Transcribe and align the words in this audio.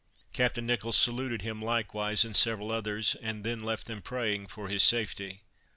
Captain 0.33 0.65
Nicholls 0.65 0.97
saluted 0.97 1.43
him 1.43 1.61
likewise, 1.61 2.25
and 2.25 2.35
several 2.35 2.71
others, 2.71 3.13
and 3.21 3.43
then 3.43 3.59
left 3.59 3.85
them 3.85 4.01
praying 4.01 4.47
for 4.47 4.67
his 4.67 4.81
safety. 4.81 5.43